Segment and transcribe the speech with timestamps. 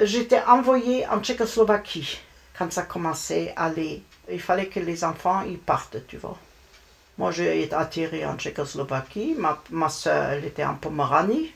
[0.00, 2.18] J'étais envoyée en Tchécoslovaquie
[2.58, 4.02] quand ça commençait à aller.
[4.30, 6.38] Il fallait que les enfants ils partent, tu vois.
[7.18, 9.34] Moi, j'ai été attirée en Tchécoslovaquie.
[9.36, 11.52] Ma, ma soeur, elle était en Poméranie.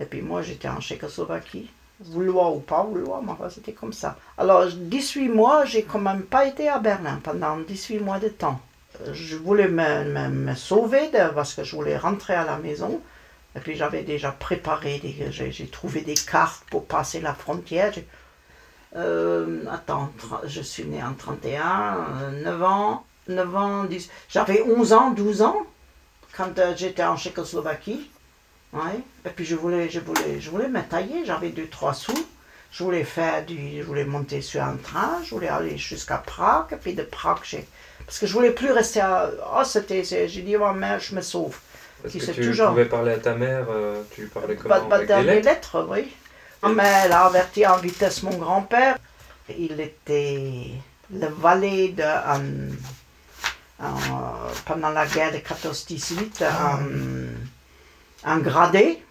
[0.00, 1.70] Et puis moi, j'étais en Tchécoslovaquie.
[2.00, 4.16] Vouloir ou pas vouloir, c'était comme ça.
[4.38, 8.60] Alors, 18 mois, j'ai quand même pas été à Berlin pendant 18 mois de temps.
[9.12, 13.00] Je voulais me, me, sauver parce que je voulais rentrer à la maison.
[13.66, 17.92] J'avais déjà préparé, j'ai trouvé des cartes pour passer la frontière.
[18.96, 20.12] Euh, attends,
[20.44, 24.08] je suis née en 31, 9 euh, ans, 9 ans, 10.
[24.28, 25.66] J'avais 11 ans, 12 ans
[26.36, 28.10] quand euh, j'étais en Tchécoslovaquie.
[28.72, 29.00] Ouais.
[29.26, 32.26] Et puis je voulais, je voulais, je voulais me tailler, j'avais 2-3 sous.
[32.70, 36.66] Je voulais faire du, je voulais monter sur un train, je voulais aller jusqu'à Prague,
[36.72, 37.66] et puis de Prague, j'ai.
[38.04, 39.30] Parce que je voulais plus rester à.
[39.54, 40.04] Oh, c'était.
[40.04, 41.58] J'ai dit, oh mère, je me sauve.
[42.02, 42.68] Parce que tu toujours...
[42.68, 43.66] pouvais parler à ta mère,
[44.14, 46.14] tu parlais comment bah, avec des lettres, lettres oui.
[46.74, 48.98] Mais elle a averti en vitesse mon grand-père.
[49.48, 50.70] Il était
[51.12, 52.02] le valet de,
[54.66, 56.78] pendant la guerre de 14-18, ah.
[58.24, 59.02] un, gradé.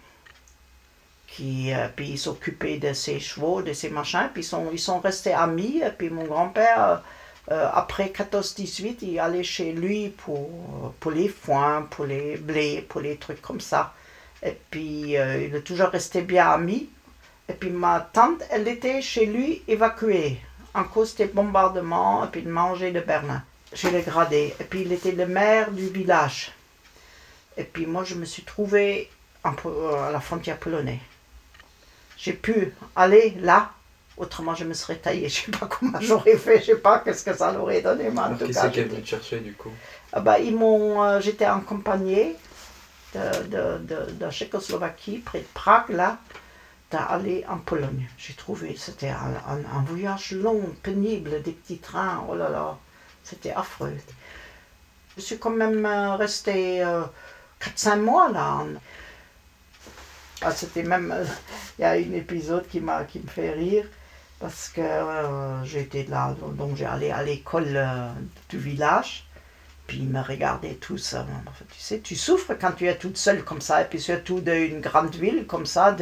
[1.26, 4.78] Qui, euh, puis il s'occupait de ses chevaux, de ses machins, puis ils sont, ils
[4.78, 5.80] sont restés amis.
[5.84, 7.02] Et puis mon grand-père,
[7.50, 13.00] euh, après 14-18, il allait chez lui pour, pour les foins, pour les blés, pour
[13.00, 13.94] les trucs comme ça.
[14.42, 16.88] Et puis euh, il est toujours resté bien ami.
[17.48, 20.38] Et puis ma tante, elle était chez lui évacuée
[20.74, 23.42] en cause des bombardements et puis de manger de Berlin.
[23.72, 24.54] Je l'ai gradé.
[24.60, 26.52] Et puis il était le maire du village.
[27.56, 29.10] Et puis moi, je me suis trouvée
[29.42, 29.52] à
[30.12, 30.98] la frontière polonaise.
[32.16, 33.72] J'ai pu aller là,
[34.18, 35.28] autrement je me serais taillée.
[35.28, 37.82] Je ne sais pas comment j'aurais fait, je ne sais pas qu'est-ce que ça aurait
[37.82, 38.10] donné.
[38.10, 39.70] Mais en tout qui c'est qui est venu te chercher du coup
[40.12, 42.34] ah bah, ils m'ont, euh, J'étais accompagnée
[43.14, 46.18] de, de, de, de Tchécoslovaquie, près de Prague, là
[46.90, 48.08] d'aller en Pologne.
[48.16, 52.78] J'ai trouvé, c'était un, un, voyage long, pénible, des petits trains, oh là là,
[53.24, 53.96] c'était affreux.
[55.16, 57.02] Je suis quand même euh, restée euh,
[57.60, 58.64] 4-5 mois là.
[60.40, 61.24] Ah, c'était même, euh,
[61.78, 63.86] il y a un épisode qui, m'a, qui me fait rire,
[64.40, 67.78] parce que euh, j'étais là, donc allé à l'école
[68.48, 69.24] du village.
[69.86, 71.26] Puis il me regardait tout ça.
[71.70, 74.80] Tu sais, tu souffres quand tu es toute seule comme ça, et puis surtout d'une
[74.80, 75.96] grande ville comme ça.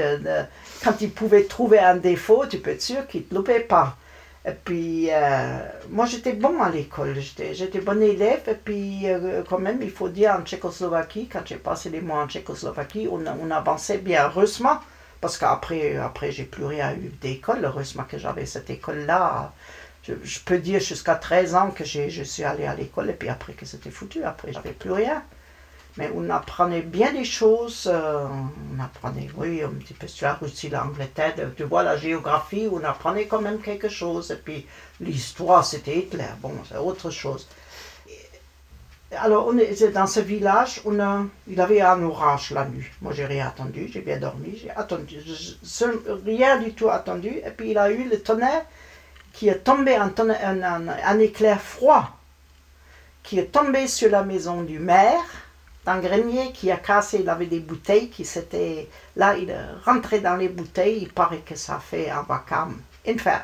[0.83, 3.97] Quand il pouvait trouver un défaut, tu peux être sûr qu'il ne te loupait pas.
[4.45, 5.59] Et puis, euh,
[5.91, 7.17] moi j'étais bon à l'école,
[7.53, 11.57] j'étais bon élève, et puis euh, quand même, il faut dire, en Tchécoslovaquie, quand j'ai
[11.57, 14.79] passé les mois en Tchécoslovaquie, on avançait bien, heureusement,
[15.21, 19.53] parce qu'après, après, j'ai plus rien eu d'école, heureusement que j'avais cette école-là
[20.23, 23.55] je, peux dire jusqu'à 13 ans que je suis allé à l'école et puis après
[23.55, 25.23] que c'était foutu, après j'avais plus rien.
[25.97, 28.27] Mais on apprenait bien des choses, euh,
[28.77, 32.85] on apprenait, oui, un petit peu sur la Russie, l'Angleterre, tu vois, la géographie, on
[32.85, 34.31] apprenait quand même quelque chose.
[34.31, 34.67] Et puis
[35.01, 37.49] l'histoire, c'était Hitler, bon, c'est autre chose.
[39.13, 42.87] Alors, on est, dans ce village, on a, il avait un orage la nuit.
[43.01, 45.17] Moi, j'ai rien attendu, j'ai bien dormi, j'ai attendu,
[46.25, 47.29] rien du tout attendu.
[47.29, 48.65] Et puis, il a eu le tonnerre
[49.33, 52.11] qui est tombé un, un, éclair froid,
[53.23, 55.23] qui est tombé sur la maison du maire,
[55.85, 58.89] d'un grenier qui a cassé, il avait des bouteilles qui s'étaient...
[59.15, 62.79] Là, il est rentré dans les bouteilles, il paraît que ça fait un vacarme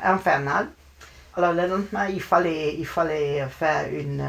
[0.03, 0.67] infernal.
[1.37, 4.27] Alors le lendemain, il fallait, il fallait faire une,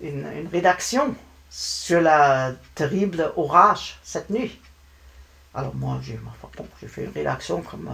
[0.00, 1.14] une, rédaction
[1.50, 4.58] sur la terrible orage cette nuit.
[5.54, 7.90] Alors moi, j'ai fait une rédaction comme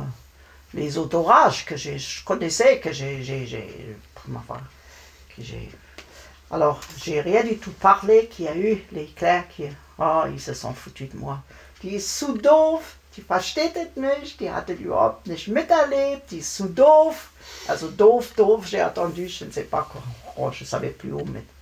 [0.75, 3.21] les autorages que je connaissais, que j'ai.
[6.51, 9.65] Alors, j'ai rien du tout parlé, qu'il y a eu l'éclair qui.
[9.99, 11.41] Oh, ils se sont foutus de moi.
[11.83, 16.67] Die zu doof, die versteht es nicht, die hatte überhaupt nicht miterlebt, die ist zu
[16.69, 17.31] doof.
[17.69, 20.03] Also doof, doof, j'ai attendu, je ne sais pas quoi.
[20.37, 21.54] Oh, je ne savais plus où mettre.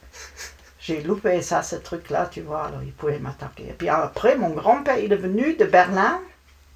[0.81, 3.69] J'ai loupé ça, ce truc-là, tu vois, alors ils pouvaient m'attaquer.
[3.69, 6.21] Et puis après, mon grand-père, il est venu de Berlin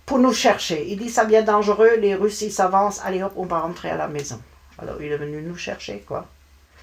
[0.07, 0.87] pour nous chercher.
[0.89, 3.97] Il dit ça vient dangereux, les Russes ils s'avancent, allez hop, on va rentrer à
[3.97, 4.41] la maison.
[4.79, 6.27] Alors il est venu nous chercher quoi.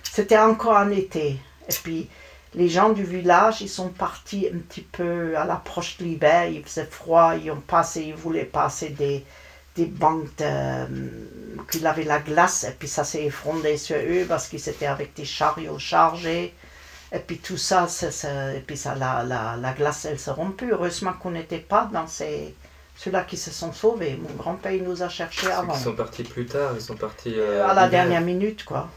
[0.04, 1.40] C'était encore en été.
[1.70, 2.10] Et puis
[2.56, 6.64] les gens du village, ils sont partis un petit peu à l'approche de l'hiver, il
[6.64, 9.26] faisait froid, ils ont passé, ils voulaient passer des,
[9.76, 10.86] des banques de,
[11.64, 15.14] qu'il avait la glace, et puis ça s'est effondré sur eux parce qu'ils étaient avec
[15.14, 16.54] des chariots chargés.
[17.12, 17.88] Et puis tout ça,
[18.56, 20.72] et puis ça, la, la, la glace, elle s'est rompue.
[20.72, 22.56] Heureusement qu'on n'était pas dans ces,
[22.96, 24.20] ceux-là qui se sont sauvés.
[24.20, 25.76] Mon grand-père nous a cherchés avant.
[25.76, 27.36] Ils sont partis plus tard, ils sont partis.
[27.38, 28.90] Euh, à la dernière minute, quoi.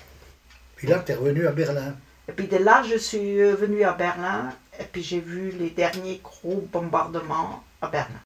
[0.76, 1.94] Puis là, tu es revenu à Berlin.
[2.28, 6.20] Et puis de là, je suis venu à Berlin, et puis j'ai vu les derniers
[6.24, 8.20] gros bombardements à Berlin.